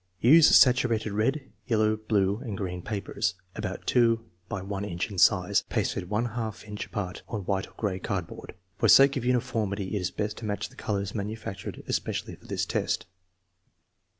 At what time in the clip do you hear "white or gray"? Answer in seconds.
7.41-7.99